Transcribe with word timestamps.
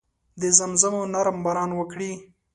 د 0.41 0.43
زمزمو 0.57 1.01
نرم 1.13 1.37
باران 1.45 1.71
وکړي 1.75 2.11